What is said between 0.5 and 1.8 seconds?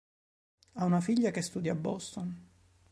Ha una figlia che studia a